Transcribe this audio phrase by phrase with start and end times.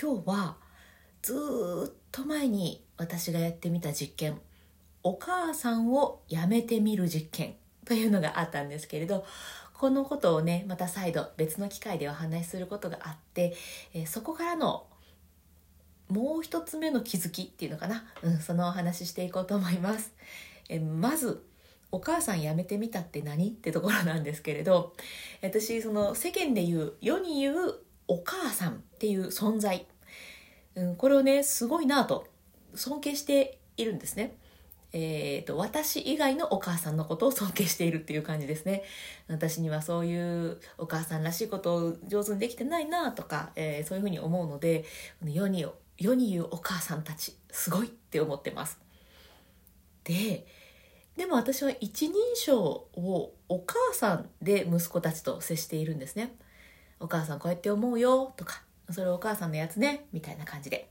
[0.00, 0.56] 今日は
[1.20, 4.40] ずっと前に私がやってみた実験
[5.02, 7.54] お母さんをやめてみる実験
[7.84, 9.26] というのがあったんですけれど
[9.74, 13.54] このことをねまた再度別の機会でお話しすることがあって、
[13.92, 14.86] えーそこからの
[16.08, 20.14] もう一つ目の気づきっていうのかな、うん、そのお話ししていこうと思います。
[20.70, 21.44] えーまず
[21.92, 23.48] お母さん辞めてみたって何？
[23.48, 24.94] ってところなんですけれど
[25.42, 27.74] 私その世間で言う世に言う
[28.10, 29.86] お母さんっていう存在、
[30.74, 32.26] うん、これをねすごいなと
[32.74, 34.36] 尊敬しているんですね。
[34.92, 38.82] えー、と私以外のお母さんのことを尊敬しているっていう感じですね。
[39.28, 44.84] 私にはそういうお母さんらしいことを上手にできてないなとか、えーそういうふうに思うので
[45.24, 45.64] 世に
[45.96, 48.80] 世に言うお母さんたちすごいって思ってます。
[50.02, 50.44] で
[51.16, 56.34] でも私は一人称をお母さんで息子たちと接しているんですね。
[57.00, 60.88] お母さんこうやって思うよとかそれお母さんのやつねみたいな感じで。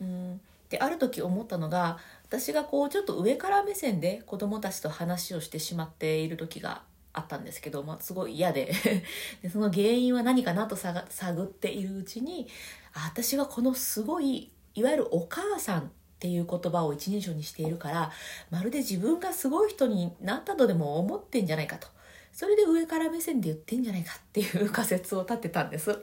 [0.00, 0.40] うん。
[0.68, 8.72] である時思ったのが私がこうちょっと上から目線で子供たちと話をしてしまっている時があったんですけど、まあ、すごい嫌で。
[9.42, 12.48] でその原因は何かなと探っているうちに
[12.94, 15.84] 私がこのすごいいわゆるお母さんっ
[16.18, 18.12] ていう言葉を一人称にしているから
[18.50, 21.88] まるで自分がすごい人になったとでも思ってんじゃないかと。
[22.32, 25.98] それで上から目線で言ってんじゃないかっていう仮説を立てたんです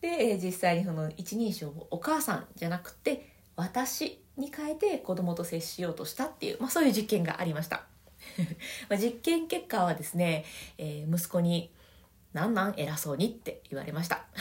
[0.00, 7.84] で実際にその一人称をお母さんじゃなくて私に変えて子供と接しようとしたっていう、まあ、そういう実験がありました
[8.88, 10.44] ま実験結果はですね、
[10.78, 11.70] えー息子に
[12.32, 14.24] 「なんなん偉そうに」って言われました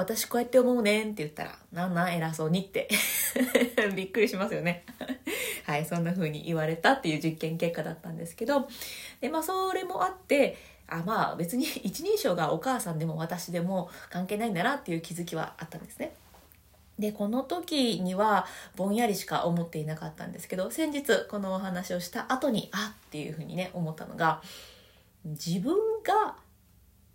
[0.00, 2.88] 私こうやって思うねんって言ったら、なんなん偉そうにって。
[3.94, 4.84] びっくりしますよね。
[5.70, 8.68] はい、そんな風に言われたっていう実験結果だったんですけど、
[9.20, 10.56] で、まあそれもあって、
[10.88, 16.12] あ、まあ別に 一人称がお母さんでも私でも関係ないんだなっていう気づきはあったんですね。
[16.98, 24.42] で、この時にはぼんやりしか思っていなかったんですけど、先日このお話をした後に、あっていう風にね、思ったのが、
[25.24, 26.34] 自分が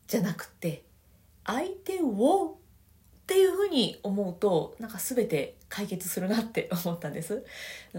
[0.08, 0.84] じゃなくて、
[1.44, 2.58] 相手を
[3.26, 7.44] っていうふうに思うとなんか全て解決するなって 思ったんです。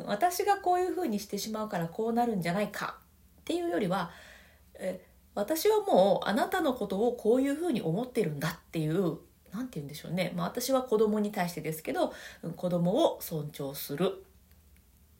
[0.04, 2.98] 私がこういうふうにしてしまうからこうなるんじゃないか
[3.40, 4.10] っていうよりは
[4.74, 5.04] え
[5.34, 9.18] 私はもうあなたのことをこういうふうに思ってるんだっていう
[9.52, 12.14] 何て言うんでしょうね、まあ、私は子供に対してですけど
[12.56, 14.24] 子供を尊重する。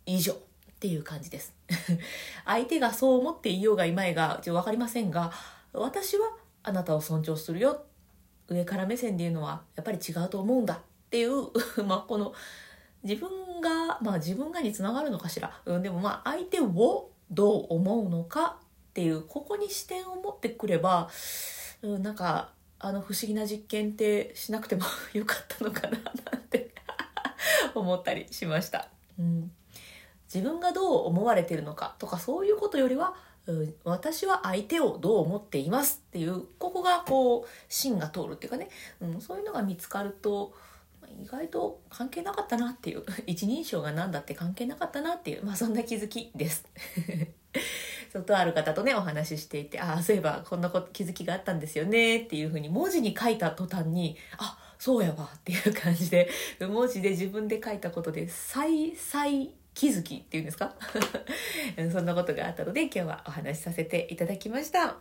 [0.06, 0.37] 以上。
[0.77, 1.55] っていう感じです。
[2.45, 5.33] 相手がそう思っていようがいまいがちょっと分かりませんが
[5.72, 7.84] 私はあなたを尊重するよ。
[8.49, 10.79] 上から目線で言うのはやっぱり違うと思うんだっ
[11.11, 11.31] ていう
[11.84, 12.33] まあこの
[13.03, 21.09] 自分がまあ自分がにつながるのかしら、うん、でもまあ相手をどう思うのかっていうここに視点を持ってくれば、
[21.83, 24.83] うん、なんかあの不思議な実験ってしなくても
[25.13, 25.99] よかったのかな
[26.33, 26.73] なんて
[27.75, 28.89] 思ったりしました。
[29.19, 29.53] うん
[30.33, 33.15] 自分がどう思われてるのかとかそういうことよりは
[33.84, 38.69] 私は相手をどう思っていますっていうここがこう芯が通るっていうかね、
[39.01, 40.53] うん、そういうのが見つかると
[41.23, 46.65] 意外と関係なかったなっていう 一人称が何だって関係なかったなっていう、まあ、そんな気づきです。
[48.12, 56.28] そうとある方とねお話ししていてああそういえばこんなこと気づきがあったんですよねっていうふうに文字に書いた途端にあそうやわっていう感じで
[56.61, 60.75] 文字で自分で書いたことで再再気づきっていうんですか？
[61.93, 64.97] そんなことがあったので今日はお話しさせていただきました。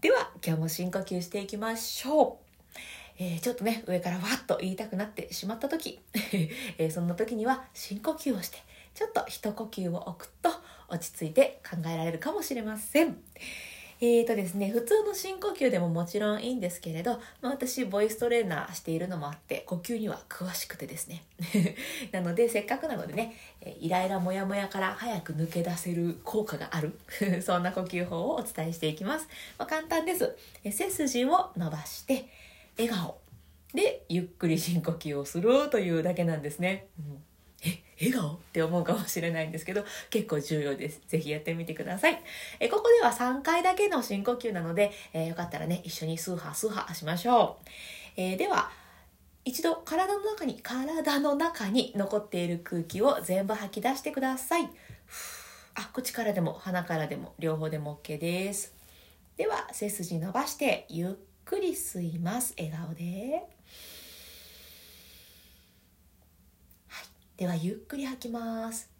[0.00, 2.40] では今日も深呼吸していきましょ
[2.74, 2.78] う、
[3.18, 6.00] えーちょっとね上からわっと言いたくなってしまった時、
[6.78, 8.58] えーそんな時には深呼吸をして
[8.94, 10.50] ちょっと一呼吸を置くと
[10.88, 13.22] 落ち着いて考えられるかもしれません。
[14.02, 21.22] えーとですね、普通の深呼吸でももちろんいいんですけれど、まあ、私ボイストレーナーしているのもあって呼吸には詳しくてですね。
[22.10, 23.36] なのでせっかくなのでね
[23.78, 26.98] イライラモヤモヤから早く抜け出せる効果がある
[27.44, 30.34] そんな呼吸法をお伝えしていきます、まあ、簡単です。
[30.64, 32.26] 背筋を伸ばして
[32.78, 33.18] 笑顔
[33.74, 37.22] でゆっくり深呼吸をするというだけなんですね、うん。
[38.00, 41.02] 笑顔って思うかもしれないんですけど結構重要です。
[41.06, 42.22] ぜひやってみてください。
[42.58, 47.68] えここでは3回だけの深呼吸なので、えー、よかったらね一緒に数波数波しましょう、
[48.16, 48.70] えー、では
[49.44, 54.70] 一度体の中に体の中に残っている空気を全部吐き出してください。
[55.74, 58.74] あ口からでも鼻からでも両方でも OK です。
[59.36, 61.10] では背筋伸ばしてゆっ
[61.44, 62.54] くり吸います。
[62.58, 63.42] 笑顔で。
[67.40, 68.90] ではゆっくり吐きます。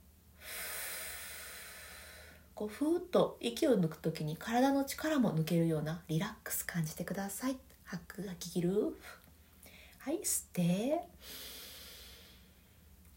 [2.54, 7.58] こうふーっと息を抜く時に体の力も抜けるようなリラックス感じてください。
[7.84, 8.96] 吐く吐き切る。
[9.98, 11.02] はい吸って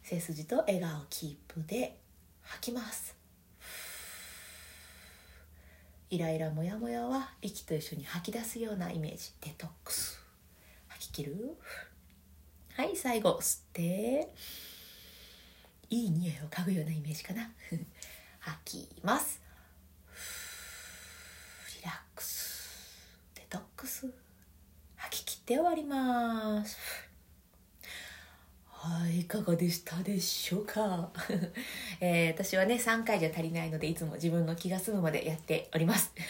[0.01, 1.97] 背筋と笑顔キープで
[2.41, 3.15] 吐きます。
[6.09, 9.31] イライラモヤモヤは息と一緒に吐き出すようなイメージ。
[9.39, 10.21] デトックス。
[10.89, 11.57] 吐き切る。
[12.75, 14.33] はい最後吸って。
[15.93, 17.51] いい匂いを嗅ぐようなイメージかな。
[18.39, 19.39] 吐きます。
[21.77, 23.29] リラックス。
[23.35, 24.11] デトックス。
[24.95, 27.12] 吐き切って終わります。
[29.23, 31.09] いかがでしたでしょうか、
[32.01, 36.11] えー、私はね3回じゃ足りないのでいつも自分の気が済むまでやっております、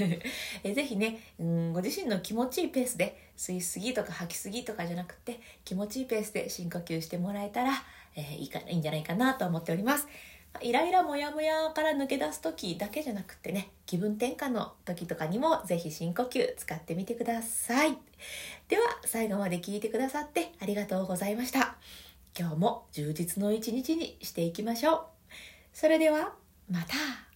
[0.64, 7.84] えー、ぜひねうんご自身の気持ちいいペースで吸いすぎとか吐きすぎとかじゃなくて気持ちいいペースで深呼吸してもらえたら
[8.16, 10.08] えー、いいかいいんじゃないかなと思っております。
[10.62, 17.98] イライラモヤモヤから抜け出す時だけじゃなくてね気分転換の時とかにもぜひ深呼吸使ってみてください。
[18.68, 21.76] では最後まで聞いてくださってありがとうございました。
[22.38, 25.00] 今日も充実の一日にしていきましょう。
[25.72, 26.34] それでは
[26.70, 27.33] また。